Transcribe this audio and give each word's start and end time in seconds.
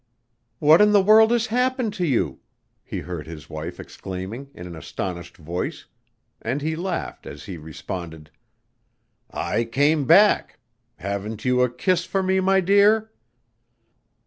"What 0.57 0.81
in 0.81 0.93
the 0.93 1.01
world 1.03 1.29
has 1.29 1.45
happened 1.45 1.93
to 1.93 2.07
you?" 2.07 2.39
he 2.83 3.01
heard 3.01 3.27
his 3.27 3.51
wife 3.51 3.79
exclaiming 3.79 4.49
in 4.55 4.65
an 4.65 4.75
astonished 4.75 5.37
voice, 5.37 5.85
and 6.41 6.59
he 6.63 6.75
laughed 6.75 7.27
as 7.27 7.45
he 7.45 7.57
responded: 7.59 8.31
"I 9.29 9.63
came 9.63 10.05
back. 10.05 10.57
Haven't 10.95 11.45
you 11.45 11.61
a 11.61 11.69
kiss 11.71 12.03
for 12.03 12.23
me, 12.23 12.39
my 12.39 12.61
dear?" 12.61 13.11